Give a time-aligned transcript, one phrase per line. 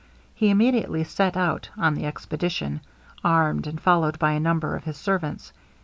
[0.33, 2.79] He immediately set out on the expedition,
[3.23, 5.53] armed, and followed by a number of his servants.